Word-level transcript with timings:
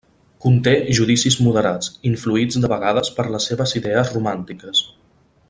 Conté 0.43 0.71
judicis 0.99 1.37
moderats, 1.47 1.91
influïts 2.13 2.59
de 2.65 2.73
vegades 2.73 3.13
per 3.19 3.27
les 3.37 3.49
seves 3.51 3.75
idees 3.83 4.13
romàntiques. 4.17 4.83